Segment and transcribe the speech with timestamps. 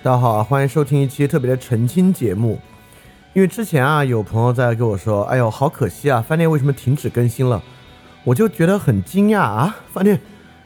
[0.00, 2.56] 大家好，欢迎收听一期特别的澄清节目。
[3.32, 7.60] 因为之前啊，有朋友在跟我说：“哎呦，好可惜啊，饭店为什么停止更新了？”
[8.22, 10.20] 我就觉得很惊讶啊，饭店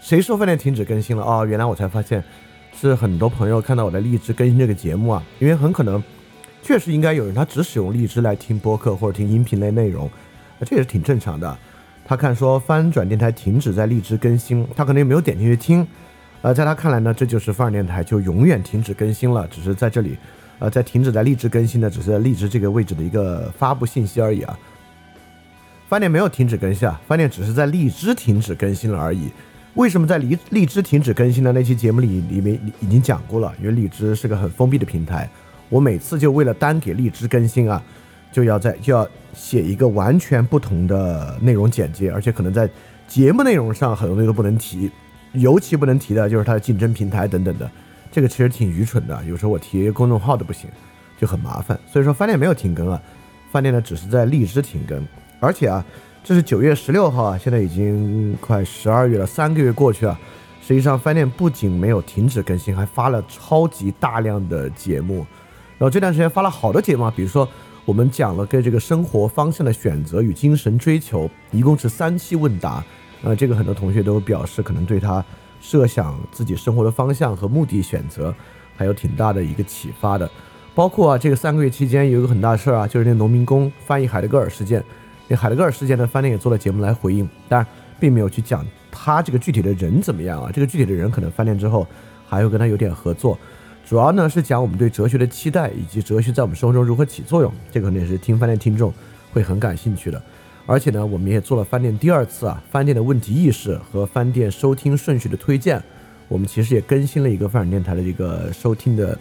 [0.00, 1.24] 谁说饭店停止更新了？
[1.24, 2.22] 哦，原来我才发现
[2.72, 6.00] 是很多朋友看到我在荔枝更新这个节目啊，因为很可能
[6.62, 10.08] 确实应该有人他只使用荔枝来听播客或者听音频类内容，
[10.64, 11.58] 这也是挺正常的。
[12.06, 15.84] 他看说翻转电台停止在荔枝更新，他可能也没有点进去听。
[16.42, 20.16] 呃，在他看来呢，这就是范儿电台就永远停止更新了，只是在这里，
[20.58, 24.56] 呃，在停止在荔枝更新的，只是在荔枝这个位置的一个发布信息而已啊。
[25.88, 29.30] 饭店没有停止更新啊，饭店只是在荔枝停止更新了而已。
[29.74, 33.52] 为什么在荔荔枝停止更新的那期节目里里面已经讲过了？
[33.60, 35.28] 因为荔枝是个很封闭的平台，
[35.68, 37.82] 我每次就为了单给荔枝更新啊，
[38.32, 42.68] 就要在就要写一个完全不同的内容简介，而且可能在
[43.06, 44.90] 节目内容上很多东西都不能提。
[45.36, 47.70] 尤其不能提的就是它的竞争平台等等的，
[48.10, 49.22] 这个其实挺愚蠢的。
[49.24, 50.68] 有时候我提公众号都不行，
[51.18, 51.78] 就很麻烦。
[51.86, 53.00] 所以说饭店没有停更啊，
[53.50, 55.06] 饭店呢只是在荔枝停更。
[55.38, 55.84] 而且啊，
[56.24, 60.18] 这是九月十六号啊，现在已经快十二月了，三个月过去啊，
[60.62, 65.26] 实际上饭店不仅没有停止更新，还发了超级大量的节目。
[65.78, 67.46] 然后这段时间发了好多节目啊，比如说
[67.84, 72.82] 我们讲了跟这个生活方向的选择与精神追求，一共是三期问答。
[73.22, 75.24] 那，这个很多同学都表示，可能对他
[75.60, 78.34] 设想自己生活的方向和目的选择，
[78.76, 80.30] 还有挺大的一个启发的。
[80.74, 84.84] 包括啊，这个三个月期间有一个很大事儿啊，就是那农民工翻译海德格尔事件。
[85.26, 87.66] 那海德格尔事件呢，饭店也做了节目来回应，但
[87.98, 90.50] 并没有去讲他这个具体的人怎么样啊。
[90.52, 91.86] 这个具体的人可能饭店之后
[92.28, 93.38] 还会跟他有点合作。
[93.88, 97.50] 主要呢是讲我们对哲学的期待，以及哲学在我们生活中如何起作用。
[97.70, 98.92] 这个可能也是听饭店听众
[99.32, 100.22] 会很感兴趣的。
[100.66, 105.80] 而且呢，我们也做了饭店第二次啊，饭店的问题意识和饭店收听顺序的推荐。
[106.26, 109.16] 我们其实也更新了一个饭店电台的一个收听的，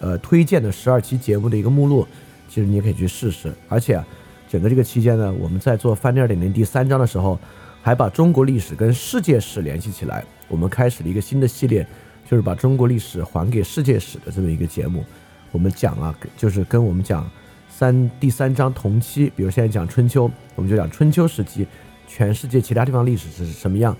[0.00, 2.08] 呃，推荐的十二期节目的一个目录。
[2.48, 3.52] 其实你也可以去试试。
[3.68, 4.02] 而且，
[4.48, 7.38] 整个这个期间呢，我们在做饭店二点零第三章的时候，
[7.82, 10.24] 还把中国历史跟世界史联系起来。
[10.48, 11.86] 我们开始了一个新的系列，
[12.26, 15.04] 就是把中国历史还给世界史的这么一个节目。
[15.52, 17.30] 我们讲啊，就是跟我们讲。
[17.78, 21.66] 三第三章同期，比如现在讲春秋，我们就讲春秋时期，
[22.08, 23.94] 全世界其他地方历史是什么样？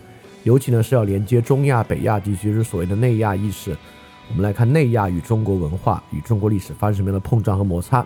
[0.45, 3.77] 尤其呢是要连接中亚、北亚地区，就是所谓的内亚意识。
[4.31, 7.99] 我们来看内亚与中国文化与中国历史发生什么样的碰撞和摩擦。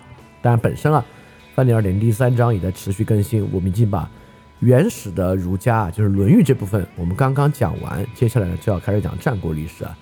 [0.42, 1.06] 当然，本身啊，
[1.54, 3.48] 范点二点第三章也在持续更新。
[3.52, 4.10] 我们已经把
[4.58, 9.96] 原始的儒家，就是《论语》这部分，我们刚刚讲完，接下来呢就要开始讲战国历史啊。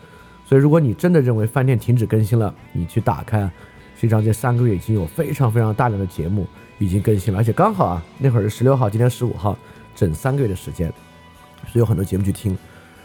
[0.47, 3.51] 所以，如果你真的认为饭店停止更新了，你去打开。
[4.01, 6.47] 实际上这三个月已经有非常非常大量的节目
[6.79, 9.59] 已经更新了，而且刚好啊，那会儿是十六号，今天十五号，
[9.97, 10.89] 整三个月的时间，
[11.67, 12.57] 所以有很多节目去听。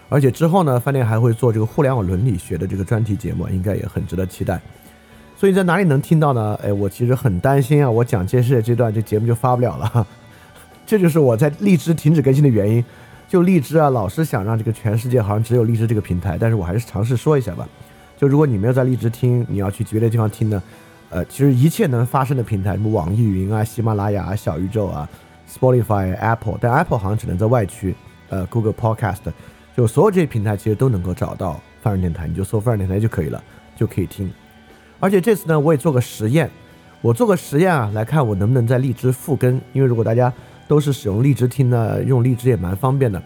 [0.07, 4.61] 而且之后呢，饭店还会做这个互联网伦理学的这个专题节目，应该也很值得期待。
[5.35, 6.57] 所以在哪里能听到呢？
[6.63, 10.07] 哎，我其实很担心啊，我讲这事这段这节目就发不了了。
[10.85, 12.85] 这就是我在荔枝停止更新的原因。
[13.27, 17.67] 就荔枝啊，老是想让这个全世界好像只有荔枝这个平台，但是我还是尝试说一下吧。
[18.23, 20.63] 就如果你没有在荔枝听，你要去别的地方听呢？
[21.09, 25.09] 呃，其实一切能发生的平台，什么网易云啊、喜马拉雅、小宇宙啊、
[25.45, 27.93] Spotify、Apple，但 Apple 好像只能在外区，
[28.29, 29.19] 呃，Google Podcast，
[29.75, 33.43] 就所有这些平台其实都能够找到范儿电台，你就搜范儿电台就可以了，
[33.75, 34.31] 就可以听。
[35.01, 36.49] 而且这次呢，我也做个实验，
[37.01, 40.31] 我做个实验啊，来看我能不能在荔枝复更，因为如果大家
[40.65, 43.21] 都是使用荔枝听呢，用荔枝也蛮方便的。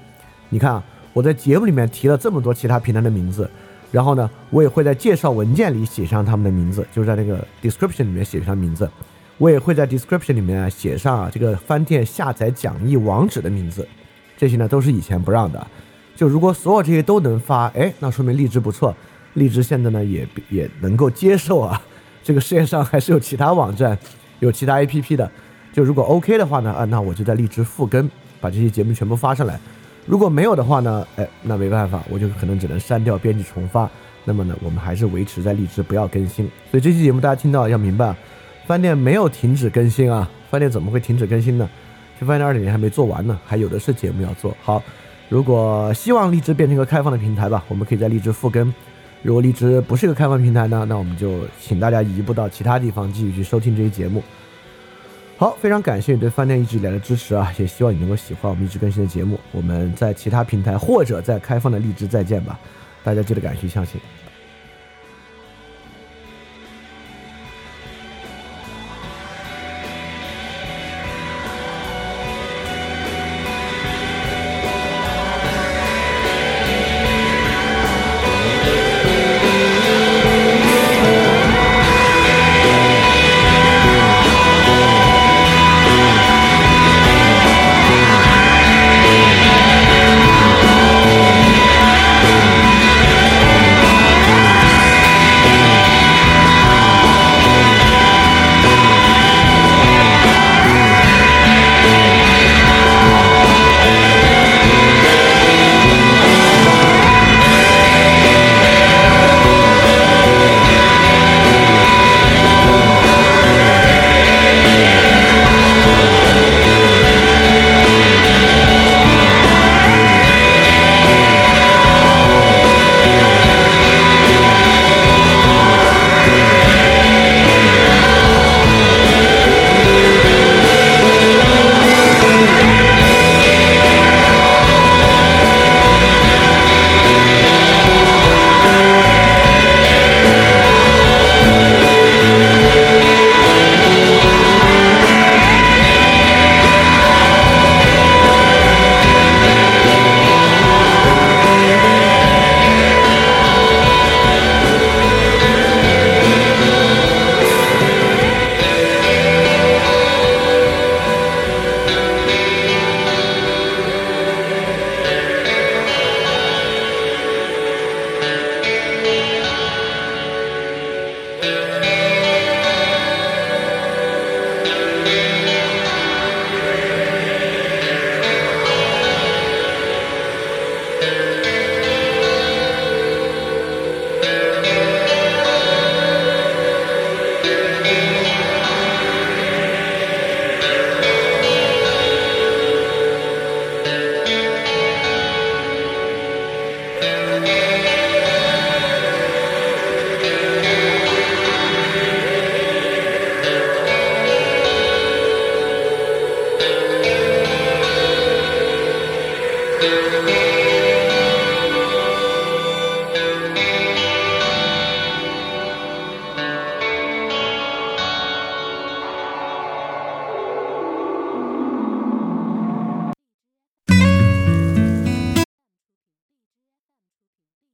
[0.49, 0.83] 你看啊，
[1.13, 3.47] 我在节目里面提了这么多其他平台的名字。
[3.91, 8.89] 然后呢，我也会在介绍文件里写上他们的名字，就是在那个 description 里面写上名字。
[9.37, 13.87] 我也会在 description 里面写上啊这个翻店下载讲义网址的名字。
[14.35, 15.67] 这些呢都是以前不让的。
[16.15, 18.95] 就如果所有这些都能发，哎，那说明荔枝不错。
[19.35, 21.79] 荔枝现在呢也也能够接受啊，
[22.23, 23.97] 这个世界上还是有其他网站，
[24.39, 25.31] 有其他 APP 的。
[25.71, 28.09] 就如果 OK 的话呢，啊，那我就在荔枝复更，
[28.41, 29.59] 把这些节目全部发上来。
[30.07, 31.05] 如果没有的话呢？
[31.17, 33.87] 哎，那没办法，我就可能只能删掉、编辑、重发。
[34.23, 36.49] 那么呢，我们还是维持在荔枝，不要更新。
[36.71, 38.15] 所以这期节目大家听到要明白，
[38.65, 40.29] 饭店没有停止更新啊！
[40.49, 41.69] 饭店怎么会停止更新呢？
[42.19, 44.81] 这饭店二点零还没做完呢，还有的是节目要做好。
[45.29, 48.73] 如果希望荔枝变成一个开放的平台吧，我们可以在荔枝复更。
[49.23, 54.23] 如果荔枝不是一个开放平台呢，那我们就请大家移步到其他地方继续去收听这些节目。
[55.39, 57.53] 好，非常感谢你对饭店一直以来的支持啊！
[57.59, 59.39] 也希望你能够喜欢我们一直更新的节目。
[59.51, 62.59] 我们在其他平台或者在开放的荔枝再见吧，
[63.03, 64.01] 大家记得感谢相信。